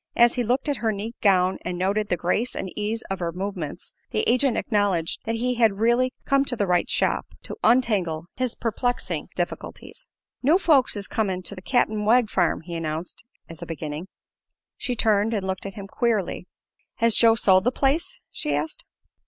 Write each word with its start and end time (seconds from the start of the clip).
As 0.15 0.33
he 0.33 0.43
looked 0.43 0.67
at 0.67 0.77
her 0.77 0.91
neat 0.91 1.13
gown 1.21 1.59
and 1.63 1.77
noted 1.77 2.09
the 2.09 2.17
grace 2.17 2.55
and 2.55 2.71
ease 2.75 3.03
of 3.11 3.19
her 3.19 3.31
movements 3.31 3.93
the 4.09 4.21
agent 4.27 4.57
acknowledged 4.57 5.19
that 5.25 5.35
he 5.35 5.53
had 5.53 5.73
really 5.77 6.11
"come 6.25 6.43
to 6.45 6.55
the 6.55 6.65
right 6.65 6.89
shop" 6.89 7.27
to 7.43 7.55
untangle 7.63 8.25
his 8.35 8.55
perplexing 8.55 9.27
difficulties. 9.35 10.07
"New 10.41 10.57
folks 10.57 10.95
is 10.95 11.07
comin' 11.07 11.43
to 11.43 11.53
the 11.53 11.61
Cap'n 11.61 12.03
Wegg 12.03 12.31
farm," 12.31 12.61
he 12.61 12.73
announced, 12.73 13.21
as 13.47 13.61
a 13.61 13.67
beginning. 13.67 14.07
She 14.75 14.95
turned 14.95 15.35
and 15.35 15.45
looked 15.45 15.67
at 15.67 15.75
him 15.75 15.85
queerly. 15.85 16.47
"Has 16.95 17.15
Joe 17.15 17.35
sold 17.35 17.63
the 17.63 17.71
place?" 17.71 18.19
she 18.31 18.55
asked. 18.55 18.83